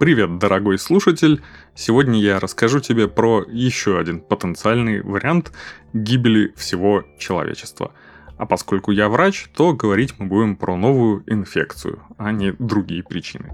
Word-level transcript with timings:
Привет, 0.00 0.38
дорогой 0.38 0.78
слушатель! 0.78 1.42
Сегодня 1.74 2.18
я 2.18 2.40
расскажу 2.40 2.80
тебе 2.80 3.06
про 3.06 3.44
еще 3.46 3.98
один 3.98 4.22
потенциальный 4.22 5.02
вариант 5.02 5.52
гибели 5.92 6.54
всего 6.56 7.04
человечества. 7.18 7.92
А 8.38 8.46
поскольку 8.46 8.92
я 8.92 9.10
врач, 9.10 9.48
то 9.54 9.74
говорить 9.74 10.14
мы 10.16 10.24
будем 10.24 10.56
про 10.56 10.74
новую 10.74 11.22
инфекцию, 11.26 12.02
а 12.16 12.32
не 12.32 12.52
другие 12.58 13.02
причины. 13.02 13.50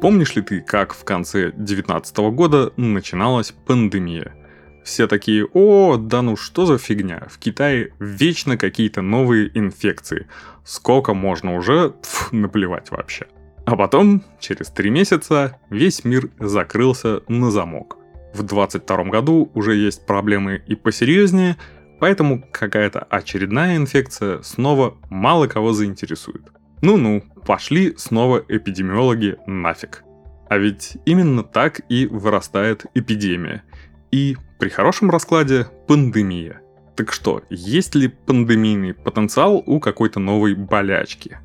Помнишь 0.00 0.36
ли 0.36 0.42
ты, 0.42 0.60
как 0.60 0.94
в 0.94 1.02
конце 1.02 1.50
2019 1.50 2.16
года 2.18 2.72
начиналась 2.76 3.50
пандемия– 3.66 4.32
все 4.84 5.06
такие, 5.06 5.46
о, 5.52 5.96
да 5.96 6.22
ну 6.22 6.36
что 6.36 6.66
за 6.66 6.78
фигня, 6.78 7.26
в 7.30 7.38
Китае 7.38 7.92
вечно 7.98 8.56
какие-то 8.56 9.02
новые 9.02 9.50
инфекции. 9.58 10.26
Сколько 10.64 11.14
можно 11.14 11.56
уже, 11.56 11.90
Пф, 11.90 12.32
наплевать 12.32 12.90
вообще. 12.90 13.26
А 13.66 13.76
потом, 13.76 14.24
через 14.38 14.68
три 14.68 14.90
месяца, 14.90 15.58
весь 15.70 16.04
мир 16.04 16.30
закрылся 16.38 17.22
на 17.28 17.50
замок. 17.50 17.98
В 18.34 18.42
22 18.42 19.04
году 19.04 19.50
уже 19.54 19.74
есть 19.74 20.06
проблемы 20.06 20.62
и 20.66 20.74
посерьезнее, 20.74 21.56
поэтому 21.98 22.44
какая-то 22.52 23.00
очередная 23.00 23.76
инфекция 23.76 24.42
снова 24.42 24.96
мало 25.10 25.46
кого 25.46 25.72
заинтересует. 25.72 26.50
Ну-ну, 26.82 27.22
пошли 27.46 27.94
снова 27.96 28.42
эпидемиологи 28.48 29.36
нафиг. 29.46 30.04
А 30.48 30.58
ведь 30.58 30.96
именно 31.04 31.44
так 31.44 31.80
и 31.88 32.06
вырастает 32.06 32.86
эпидемия. 32.94 33.62
И 34.10 34.36
при 34.60 34.68
хорошем 34.68 35.10
раскладе– 35.10 35.66
пандемия. 35.88 36.60
Так 36.94 37.14
что, 37.14 37.42
есть 37.48 37.94
ли 37.94 38.08
пандемийный 38.08 38.92
потенциал 38.92 39.62
у 39.64 39.80
какой-то 39.80 40.20
новой 40.20 40.54
болячки? 40.54 41.38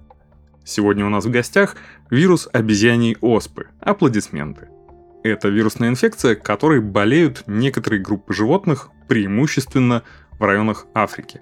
Сегодня 0.66 1.05
у 1.05 1.09
нас 1.09 1.23
в 1.23 1.31
гостях 1.31 1.77
вирус 2.09 2.49
обезьяньей 2.52 3.16
оспы. 3.22 3.67
Аплодисменты. 3.80 4.67
Это 5.23 5.47
вирусная 5.47 5.89
инфекция, 5.89 6.35
которой 6.35 6.81
болеют 6.81 7.44
некоторые 7.47 8.02
группы 8.02 8.33
животных, 8.33 8.89
преимущественно 9.07 10.03
в 10.38 10.44
районах 10.44 10.85
Африки. 10.94 11.39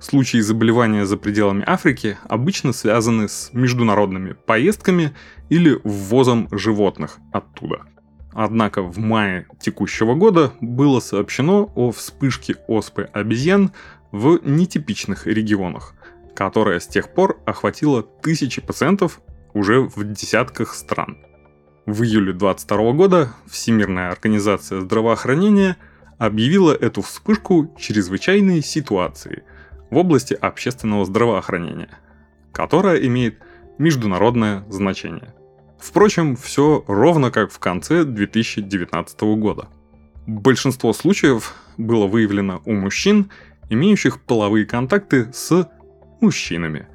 Случаи 0.00 0.38
заболевания 0.38 1.06
за 1.06 1.16
пределами 1.16 1.64
Африки 1.66 2.18
обычно 2.28 2.74
связаны 2.74 3.28
с 3.30 3.48
международными 3.54 4.34
поездками 4.34 5.14
или 5.48 5.80
ввозом 5.84 6.48
животных 6.52 7.16
оттуда– 7.32 7.86
Однако 8.34 8.82
в 8.82 8.98
мае 8.98 9.46
текущего 9.60 10.14
года 10.14 10.52
было 10.60 10.98
сообщено 10.98 11.70
о 11.76 11.92
вспышке 11.92 12.56
оспы 12.66 13.08
обезьян 13.12 13.70
в 14.10 14.40
нетипичных 14.42 15.28
регионах, 15.28 15.94
которая 16.34 16.80
с 16.80 16.88
тех 16.88 17.14
пор 17.14 17.40
охватила 17.46 18.02
тысячи 18.02 18.60
пациентов 18.60 19.20
уже 19.52 19.80
в 19.80 20.02
десятках 20.02 20.74
стран. 20.74 21.18
В 21.86 22.02
июле 22.02 22.32
2022 22.32 22.92
года 22.92 23.32
Всемирная 23.46 24.10
организация 24.10 24.80
здравоохранения 24.80 25.76
объявила 26.18 26.72
эту 26.72 27.02
вспышку 27.02 27.72
чрезвычайной 27.78 28.62
ситуацией 28.62 29.42
в 29.90 29.96
области 29.96 30.34
общественного 30.34 31.04
здравоохранения, 31.04 31.98
которая 32.52 32.96
имеет 32.96 33.38
международное 33.78 34.64
значение– 34.70 35.34
Впрочем, 35.78 36.36
все 36.36 36.84
ровно 36.86 37.30
как 37.30 37.50
в 37.50 37.58
конце 37.58 38.04
2019 38.04 39.20
года. 39.36 39.68
Большинство 40.26 40.92
случаев 40.92 41.54
было 41.76 42.06
выявлено 42.06 42.62
у 42.64 42.72
мужчин, 42.72 43.30
имеющих 43.68 44.20
половые 44.22 44.64
контакты 44.64 45.30
с 45.32 45.68
мужчинами. 46.20 46.88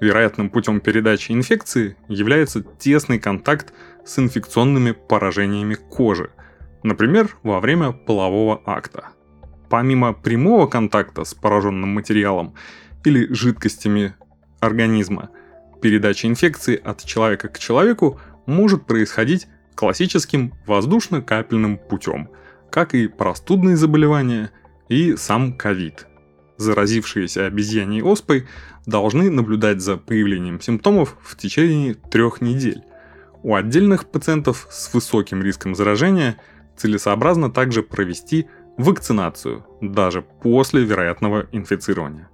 Вероятным 0.00 0.48
путем 0.48 0.80
передачи 0.80 1.32
инфекции 1.32 1.96
является 2.06 2.62
тесный 2.62 3.18
контакт 3.18 3.72
с 4.04 4.18
инфекционными 4.18 4.92
поражениями 4.92 5.74
кожи, 5.74 6.30
например, 6.84 7.36
во 7.42 7.58
время 7.58 7.90
полового 7.90 8.62
акта. 8.64 9.08
Помимо 9.68 10.12
прямого 10.12 10.66
контакта 10.66 11.24
с 11.24 11.34
пораженным 11.34 11.90
материалом 11.90 12.54
или 13.04 13.32
жидкостями 13.32 14.14
организма, 14.60 15.30
передача 15.80 16.26
инфекции 16.26 16.80
от 16.82 17.04
человека 17.04 17.48
к 17.48 17.58
человеку 17.58 18.20
может 18.46 18.86
происходить 18.86 19.46
классическим 19.74 20.54
воздушно-капельным 20.66 21.78
путем, 21.78 22.30
как 22.70 22.94
и 22.94 23.06
простудные 23.06 23.76
заболевания 23.76 24.50
и 24.88 25.16
сам 25.16 25.52
ковид. 25.52 26.06
Заразившиеся 26.56 27.46
обезьяньей 27.46 28.02
оспой 28.02 28.48
должны 28.86 29.30
наблюдать 29.30 29.80
за 29.80 29.96
появлением 29.96 30.60
симптомов 30.60 31.16
в 31.22 31.36
течение 31.36 31.94
трех 31.94 32.40
недель. 32.40 32.82
У 33.44 33.54
отдельных 33.54 34.06
пациентов 34.06 34.66
с 34.70 34.92
высоким 34.92 35.42
риском 35.42 35.76
заражения 35.76 36.38
целесообразно 36.76 37.50
также 37.50 37.84
провести 37.84 38.48
вакцинацию, 38.76 39.64
даже 39.80 40.22
после 40.22 40.82
вероятного 40.84 41.46
инфицирования. 41.52 42.28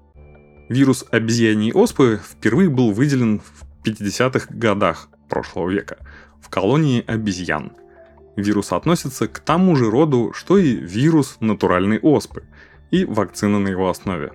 Вирус 0.69 1.05
обезьяньей 1.11 1.73
оспы 1.73 2.21
впервые 2.23 2.71
был 2.71 2.93
выделен 2.93 3.41
в 3.41 3.65
50-х 3.85 4.47
годах 4.51 5.09
прошлого 5.29 5.69
века 5.71 5.99
в 6.41 6.49
колонии 6.49 7.05
обезьян. 7.07 7.73
Вирус 8.37 8.73
относится 8.73 9.29
к 9.29 9.39
тому 9.41 9.77
же 9.77 9.91
роду, 9.91 10.33
что 10.35 10.59
и 10.59 10.75
вирус 10.75 11.37
натуральной 11.41 11.99
оспы 11.99 12.45
и 12.91 13.05
вакцина 13.05 13.59
на 13.59 13.69
его 13.69 13.91
основе. 13.91 14.33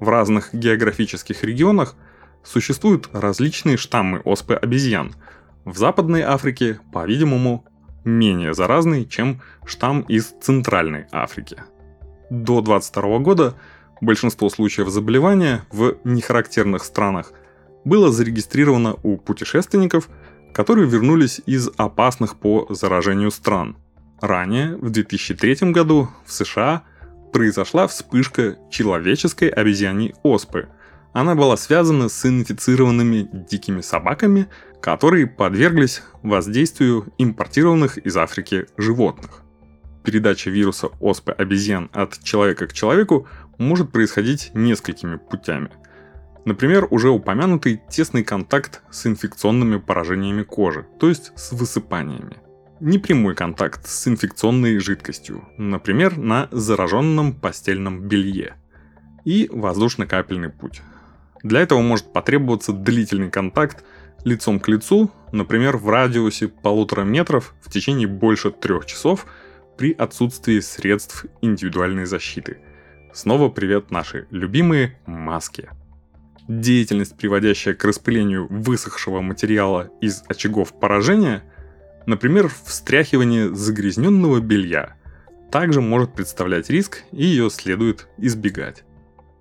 В 0.00 0.08
разных 0.08 0.52
географических 0.52 1.44
регионах 1.44 1.94
существуют 2.44 3.08
различные 3.12 3.76
штаммы 3.76 4.20
оспы 4.20 4.54
обезьян. 4.54 5.14
В 5.64 5.76
Западной 5.76 6.22
Африке, 6.22 6.80
по-видимому, 6.92 7.64
менее 8.04 8.54
заразный, 8.54 9.06
чем 9.06 9.42
штамм 9.64 10.02
из 10.02 10.34
Центральной 10.40 11.06
Африки. 11.12 11.62
До 12.30 12.60
22 12.60 13.18
года 13.18 13.54
большинство 14.00 14.48
случаев 14.48 14.88
заболевания 14.88 15.64
в 15.70 15.96
нехарактерных 16.04 16.84
странах 16.84 17.32
было 17.84 18.12
зарегистрировано 18.12 18.96
у 19.02 19.16
путешественников– 19.16 20.08
которые 20.58 20.88
вернулись 20.88 21.40
из 21.46 21.70
опасных 21.76 22.36
по 22.36 22.66
заражению 22.70 23.30
стран. 23.30 23.76
Ранее, 24.20 24.76
в 24.76 24.90
2003 24.90 25.70
году, 25.70 26.08
в 26.26 26.32
США 26.32 26.82
произошла 27.32 27.86
вспышка 27.86 28.56
человеческой 28.70 29.50
обезьяньей 29.50 30.14
оспы. 30.22 30.68
Она 31.12 31.34
была 31.34 31.56
связана 31.56 32.08
с 32.08 32.26
инфицированными 32.26 33.28
дикими 33.48 33.80
собаками, 33.80 34.48
которые 34.80 35.28
подверглись 35.28 36.02
воздействию 36.22 37.06
импортированных 37.18 37.98
из 37.98 38.16
Африки 38.16 38.66
животных. 38.76 39.42
Передача 40.02 40.50
вируса 40.50 40.88
оспы 41.00 41.32
обезьян 41.32 41.90
от 41.92 42.22
человека 42.22 42.66
к 42.66 42.72
человеку 42.72 43.28
может 43.58 43.92
происходить 43.92 44.50
несколькими 44.54 45.16
путями– 45.16 45.70
Например, 46.48 46.88
уже 46.90 47.10
упомянутый 47.10 47.82
тесный 47.90 48.24
контакт 48.24 48.80
с 48.90 49.04
инфекционными 49.06 49.76
поражениями 49.76 50.44
кожи, 50.44 50.86
то 50.98 51.10
есть 51.10 51.30
с 51.36 51.52
высыпаниями. 51.52 52.38
Непрямой 52.80 53.34
контакт 53.34 53.86
с 53.86 54.08
инфекционной 54.08 54.78
жидкостью, 54.78 55.46
например, 55.58 56.16
на 56.16 56.48
зараженном 56.50 57.34
постельном 57.34 58.08
белье. 58.08 58.54
И 59.26 59.46
воздушно-капельный 59.52 60.48
путь. 60.48 60.80
Для 61.42 61.60
этого 61.60 61.82
может 61.82 62.14
потребоваться 62.14 62.72
длительный 62.72 63.30
контакт 63.30 63.84
лицом 64.24 64.58
к 64.58 64.68
лицу, 64.68 65.10
например, 65.32 65.76
в 65.76 65.90
радиусе 65.90 66.48
полутора 66.48 67.02
метров 67.02 67.54
в 67.60 67.70
течение 67.70 68.06
больше 68.06 68.52
трех 68.52 68.86
часов 68.86 69.26
при 69.76 69.92
отсутствии 69.92 70.60
средств 70.60 71.26
индивидуальной 71.42 72.06
защиты. 72.06 72.56
Снова 73.18 73.48
привет 73.48 73.90
наши 73.90 74.28
любимые 74.30 74.96
маски 75.04 75.68
деятельность, 76.46 77.16
приводящая 77.16 77.74
к 77.74 77.84
распылению 77.84 78.46
высохшего 78.48 79.20
материала 79.22 79.90
из 80.00 80.22
очагов 80.28 80.78
поражения, 80.78 81.42
например, 82.06 82.48
встряхивание 82.64 83.52
загрязненного 83.52 84.38
белья, 84.38 84.94
также 85.50 85.80
может 85.80 86.14
представлять 86.14 86.70
риск 86.70 87.02
и 87.10 87.24
ее 87.24 87.50
следует 87.50 88.06
избегать. 88.18 88.84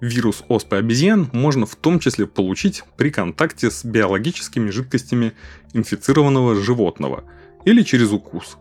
Вирус 0.02 0.44
оспы 0.48 0.78
обезьян 0.78 1.30
можно 1.32 1.68
в 1.68 1.76
том 1.76 2.00
числе 2.00 2.26
получить 2.26 2.84
при 2.98 3.12
контакте 3.12 3.70
с 3.70 3.86
биологическими 3.86 4.72
жидкостями 4.72 5.34
инфицированного 5.74 6.56
животного 6.56 7.26
или 7.64 7.84
через 7.84 8.12
укус. 8.12 8.58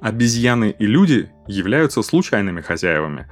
Обезьяны 0.00 0.74
и 0.76 0.84
люди 0.84 1.30
являются 1.46 2.02
случайными 2.02 2.60
хозяевами. 2.60 3.28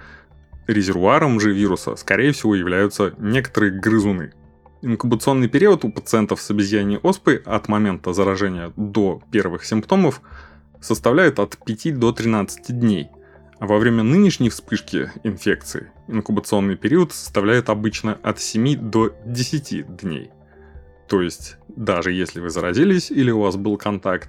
Резервуаром 0.67 1.41
же 1.41 1.53
вируса, 1.53 1.97
скорее 1.97 2.33
всего, 2.33 2.55
являются 2.55 3.15
некоторые 3.19 3.73
грызуны– 3.73 4.33
Инкубационный 4.83 5.49
период 5.49 5.85
у 5.85 5.91
пациентов 5.91 6.41
с 6.41 6.51
обезьяньей 6.51 7.01
оспой 7.03 7.39
от 7.39 7.67
момента 7.69 8.13
заражения 8.13 8.73
до 8.77 9.23
первых 9.33 9.65
симптомов 9.65 10.21
составляет 10.81 11.41
от 11.41 11.57
5 11.65 11.99
до 11.99 12.13
13 12.13 12.79
дней, 12.79 13.09
А 13.59 13.67
во 13.67 13.79
время 13.79 14.03
нынешней 14.03 14.51
вспышки 14.51 15.11
инфекции 15.25 15.91
инкубационный 16.09 16.77
период 16.77 17.13
составляет 17.13 17.71
обычно 17.71 18.19
от 18.23 18.39
7 18.39 18.77
до 18.77 19.17
10 19.25 19.97
дней. 19.97 20.31
То 21.09 21.23
есть, 21.23 21.57
даже 21.69 22.13
если 22.13 22.41
вы 22.41 22.51
заразились 22.51 23.11
или 23.11 23.31
у 23.31 23.41
вас 23.41 23.57
был 23.57 23.79
контакт, 23.79 24.29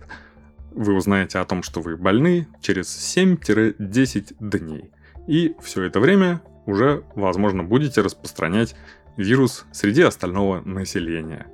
вы 0.72 0.94
узнаете 0.94 1.40
о 1.40 1.45
том, 1.45 1.62
что 1.62 1.81
вы 1.81 1.98
больны 1.98 2.48
через 2.62 2.88
7-10 2.88 4.36
дней. 4.40 4.92
И 5.28 5.56
все 5.62 5.84
это 5.84 6.00
время 6.00 6.42
уже, 6.66 7.04
возможно, 7.16 7.64
будете 7.64 8.02
распространять 8.02 8.76
вирус 9.18 9.66
среди 9.72 10.02
остального 10.02 10.62
населения. 10.62 11.48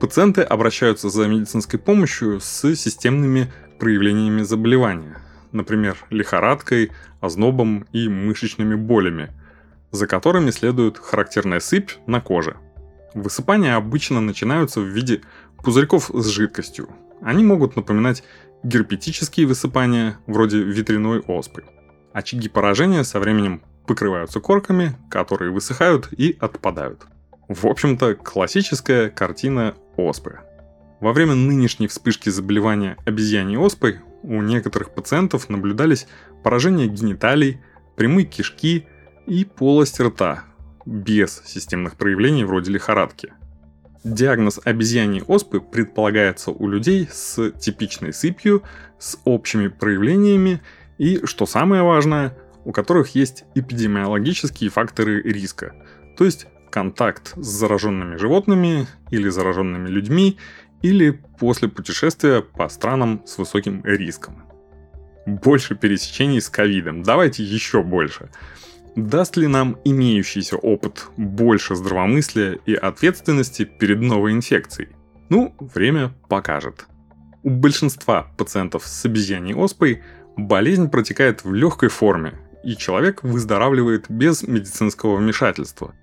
Пациенты 0.00 0.42
обращаются 0.42 1.10
за 1.10 1.28
медицинской 1.28 1.78
помощью 1.78 2.40
с 2.40 2.74
системными 2.74 3.52
проявлениями 3.78 4.42
заболевания, 4.42 5.18
например, 5.52 5.98
лихорадкой, 6.10 6.92
ознобом 7.20 7.86
и 7.92 8.08
мышечными 8.08 8.76
болями, 8.76 9.30
за 9.90 10.06
которыми 10.06 10.50
следует 10.50 10.98
характерная 10.98 11.60
сыпь 11.60 11.90
на 12.06 12.20
коже. 12.20 12.56
Высыпания 13.14 13.74
обычно 13.74 14.20
начинаются 14.20 14.80
в 14.80 14.86
виде 14.86 15.22
пузырьков 15.62 16.10
с 16.14 16.26
жидкостью. 16.28 16.88
Они 17.20 17.44
могут 17.44 17.76
напоминать 17.76 18.22
герпетические 18.62 19.46
высыпания, 19.46 20.18
вроде 20.26 20.62
ветряной 20.62 21.20
оспы. 21.20 21.64
Очаги 22.12 22.48
поражения 22.48 23.04
со 23.04 23.20
временем 23.20 23.62
покрываются 23.86 24.40
корками, 24.40 24.96
которые 25.10 25.52
высыхают 25.52 26.08
и 26.12 26.36
отпадают. 26.40 27.06
В 27.48 27.66
общем-то, 27.66 28.14
классическая 28.14 29.10
картина 29.10 29.74
оспы. 29.96 30.40
Во 31.00 31.12
время 31.12 31.34
нынешней 31.34 31.88
вспышки 31.88 32.28
заболевания 32.28 32.96
обезьяньей 33.06 33.58
оспой 33.58 34.00
у 34.22 34.42
некоторых 34.42 34.90
пациентов 34.94 35.48
наблюдались 35.48 36.06
поражение 36.42 36.88
гениталий, 36.88 37.60
прямые 37.96 38.26
кишки 38.26 38.86
и 39.26 39.44
полость 39.44 40.00
рта, 40.00 40.44
без 40.84 41.42
системных 41.46 41.96
проявлений 41.96 42.44
вроде 42.44 42.72
лихорадки. 42.72 43.32
Диагноз 44.02 44.60
обезьяньей 44.64 45.22
оспы 45.26 45.60
предполагается 45.60 46.50
у 46.50 46.68
людей 46.68 47.08
с 47.12 47.50
типичной 47.52 48.12
сыпью, 48.12 48.62
с 48.98 49.18
общими 49.24 49.68
проявлениями 49.68 50.60
и, 51.00 51.24
что 51.24 51.46
самое 51.46 51.82
важное, 51.82 52.36
у 52.66 52.72
которых 52.72 53.14
есть 53.14 53.44
эпидемиологические 53.54 54.68
факторы 54.68 55.22
риска, 55.22 55.72
то 56.18 56.26
есть 56.26 56.46
контакт 56.70 57.32
с 57.36 57.46
зараженными 57.46 58.16
животными 58.16 58.86
или 59.10 59.30
зараженными 59.30 59.88
людьми 59.88 60.36
или 60.82 61.18
после 61.38 61.68
путешествия 61.68 62.42
по 62.42 62.68
странам 62.68 63.22
с 63.24 63.38
высоким 63.38 63.82
риском. 63.82 64.44
Больше 65.24 65.74
пересечений 65.74 66.42
с 66.42 66.50
ковидом, 66.50 67.02
давайте 67.02 67.44
еще 67.44 67.82
больше. 67.82 68.28
Даст 68.94 69.38
ли 69.38 69.46
нам 69.46 69.78
имеющийся 69.84 70.58
опыт 70.58 71.06
больше 71.16 71.76
здравомыслия 71.76 72.58
и 72.66 72.74
ответственности 72.74 73.64
перед 73.64 74.02
новой 74.02 74.32
инфекцией? 74.32 74.90
Ну, 75.30 75.54
время 75.60 76.12
покажет. 76.28 76.84
У 77.42 77.48
большинства 77.48 78.30
пациентов 78.36 78.86
с 78.86 79.06
обезьяньей 79.06 79.54
оспой 79.54 80.02
болезнь 80.46 80.90
протекает 80.90 81.44
в 81.44 81.52
легкой 81.52 81.88
форме, 81.88 82.34
и 82.64 82.76
человек 82.76 83.22
выздоравливает 83.22 84.06
без 84.08 84.42
медицинского 84.42 85.16
вмешательства. 85.16 85.94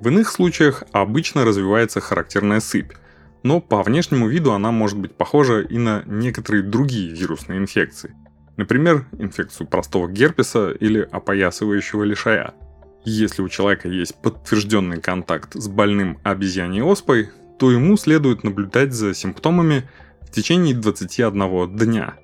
В 0.00 0.08
иных 0.08 0.30
случаях 0.30 0.84
обычно 0.92 1.44
развивается 1.44 2.00
характерная 2.00 2.60
сыпь, 2.60 2.92
но 3.42 3.60
по 3.60 3.82
внешнему 3.82 4.28
виду 4.28 4.52
она 4.52 4.70
может 4.70 4.98
быть 4.98 5.14
похожа 5.14 5.60
и 5.60 5.78
на 5.78 6.02
некоторые 6.06 6.62
другие 6.62 7.14
вирусные 7.14 7.58
инфекции. 7.58 8.14
Например, 8.56 9.06
инфекцию 9.18 9.66
простого 9.66 10.08
герпеса 10.08 10.70
или 10.70 11.00
опоясывающего 11.00 12.04
лишая. 12.04 12.54
Если 13.04 13.42
у 13.42 13.48
человека 13.48 13.88
есть 13.88 14.14
подтвержденный 14.22 15.00
контакт 15.00 15.54
с 15.54 15.68
больным 15.68 16.18
обезьяньей 16.22 16.82
оспой, 16.82 17.30
то 17.58 17.70
ему 17.70 17.96
следует 17.96 18.44
наблюдать 18.44 18.92
за 18.92 19.14
симптомами 19.14 19.88
в 20.22 20.30
течение 20.30 20.74
21 20.74 21.76
дня. 21.76 22.14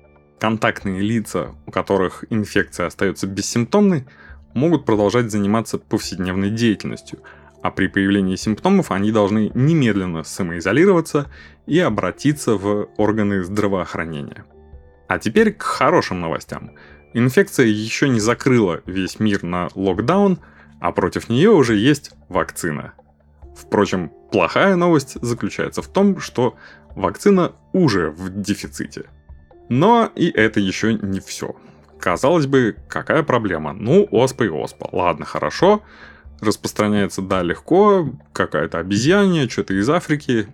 Контактные 0.41 1.01
лица, 1.01 1.53
у 1.67 1.71
которых 1.71 2.25
инфекция 2.31 2.87
остается 2.87 3.27
бессимптомной, 3.27 4.07
могут 4.55 4.85
продолжать 4.85 5.29
заниматься 5.29 5.77
повседневной 5.77 6.49
деятельностью, 6.49 7.19
а 7.61 7.69
при 7.69 7.85
появлении 7.85 8.35
симптомов 8.35 8.89
они 8.89 9.11
должны 9.11 9.51
немедленно 9.53 10.23
самоизолироваться 10.23 11.29
и 11.67 11.77
обратиться 11.77 12.55
в 12.55 12.89
органы 12.97 13.43
здравоохранения. 13.43 14.43
А 15.07 15.19
теперь 15.19 15.53
к 15.53 15.61
хорошим 15.61 16.21
новостям. 16.21 16.71
Инфекция 17.13 17.67
еще 17.67 18.09
не 18.09 18.19
закрыла 18.19 18.81
весь 18.87 19.19
мир 19.19 19.43
на 19.43 19.69
локдаун, 19.75 20.39
а 20.79 20.91
против 20.91 21.29
нее 21.29 21.51
уже 21.51 21.75
есть 21.75 22.13
вакцина. 22.29 22.93
Впрочем, 23.55 24.11
плохая 24.31 24.75
новость 24.75 25.21
заключается 25.21 25.83
в 25.83 25.87
том, 25.87 26.19
что 26.19 26.55
вакцина 26.95 27.51
уже 27.73 28.09
в 28.09 28.41
дефиците. 28.41 29.03
Но 29.71 30.11
и 30.17 30.29
это 30.29 30.59
еще 30.59 30.95
не 30.95 31.21
все. 31.21 31.55
Казалось 31.97 32.45
бы, 32.45 32.75
какая 32.89 33.23
проблема? 33.23 33.71
Ну, 33.71 34.05
оспа 34.11 34.43
и 34.43 34.49
оспа. 34.49 34.89
Ладно, 34.91 35.23
хорошо. 35.23 35.81
Распространяется, 36.41 37.21
да, 37.21 37.41
легко. 37.41 38.09
Какая-то 38.33 38.79
обезьяне, 38.79 39.47
что-то 39.47 39.73
из 39.73 39.89
Африки. 39.89 40.47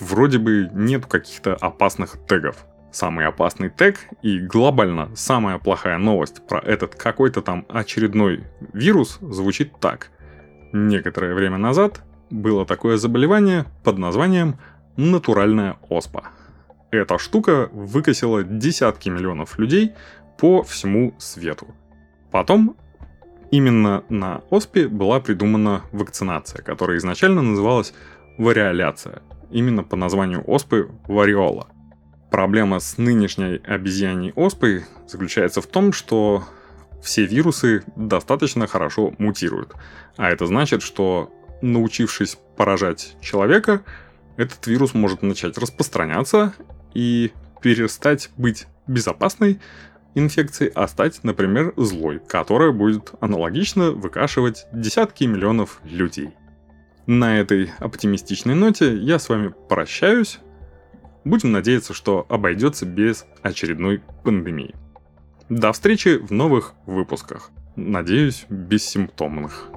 Вроде 0.00 0.38
бы 0.38 0.70
нет 0.72 1.04
каких-то 1.04 1.54
опасных 1.56 2.16
тегов 2.26 2.64
самый 2.90 3.26
опасный 3.26 3.70
тег 3.70 3.98
и 4.22 4.38
глобально 4.38 5.10
самая 5.16 5.58
плохая 5.58 5.98
новость 5.98 6.46
про 6.46 6.60
этот 6.60 6.94
какой-то 6.94 7.42
там 7.42 7.66
очередной 7.68 8.44
вирус 8.72 9.18
звучит 9.20 9.72
так. 9.80 10.10
Некоторое 10.72 11.34
время 11.34 11.58
назад 11.58 12.02
было 12.30 12.64
такое 12.64 12.96
заболевание 12.96 13.64
под 13.82 13.98
названием 13.98 14.58
натуральная 14.96 15.76
оспа. 15.88 16.30
Эта 17.00 17.18
штука 17.18 17.68
выкосила 17.72 18.44
десятки 18.44 19.08
миллионов 19.08 19.58
людей 19.58 19.92
по 20.38 20.62
всему 20.62 21.14
свету. 21.18 21.66
Потом 22.30 22.76
именно 23.50 24.04
на 24.08 24.42
оспе 24.50 24.86
была 24.88 25.20
придумана 25.20 25.82
вакцинация, 25.92 26.62
которая 26.62 26.98
изначально 26.98 27.42
называлась 27.42 27.92
вариоляция, 28.38 29.22
именно 29.50 29.82
по 29.82 29.96
названию 29.96 30.42
оспы 30.48 30.90
вариола. 31.08 31.68
Проблема 32.30 32.80
с 32.80 32.96
нынешней 32.96 33.60
обезьяньей 33.64 34.32
оспой 34.34 34.84
заключается 35.06 35.60
в 35.60 35.66
том, 35.66 35.92
что 35.92 36.44
все 37.02 37.26
вирусы 37.26 37.84
достаточно 37.96 38.66
хорошо 38.66 39.14
мутируют. 39.18 39.74
А 40.16 40.30
это 40.30 40.46
значит, 40.46 40.82
что 40.82 41.32
научившись 41.60 42.38
поражать 42.56 43.16
человека, 43.20 43.82
этот 44.36 44.66
вирус 44.66 44.94
может 44.94 45.22
начать 45.22 45.58
распространяться 45.58 46.54
и 46.94 47.32
перестать 47.60 48.30
быть 48.36 48.66
безопасной 48.86 49.60
инфекцией, 50.14 50.70
а 50.74 50.86
стать, 50.86 51.24
например, 51.24 51.72
злой, 51.76 52.20
которая 52.20 52.72
будет 52.72 53.12
аналогично 53.20 53.90
выкашивать 53.90 54.66
десятки 54.72 55.24
миллионов 55.24 55.80
людей. 55.84 56.30
На 57.06 57.38
этой 57.38 57.70
оптимистичной 57.78 58.54
ноте 58.54 58.96
я 58.96 59.18
с 59.18 59.28
вами 59.28 59.52
прощаюсь. 59.68 60.38
Будем 61.24 61.52
надеяться, 61.52 61.92
что 61.94 62.26
обойдется 62.28 62.86
без 62.86 63.26
очередной 63.42 64.02
пандемии. 64.22 64.74
До 65.48 65.72
встречи 65.72 66.16
в 66.16 66.30
новых 66.30 66.74
выпусках. 66.86 67.50
Надеюсь, 67.76 68.46
бессимптомных. 68.48 69.68